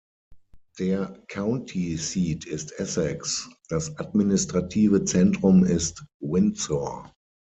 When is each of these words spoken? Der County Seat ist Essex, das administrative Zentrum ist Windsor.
Der 0.79 1.19
County 1.27 1.95
Seat 1.95 2.45
ist 2.47 2.71
Essex, 2.79 3.47
das 3.69 3.99
administrative 3.99 5.03
Zentrum 5.05 5.63
ist 5.63 6.07
Windsor. 6.21 7.13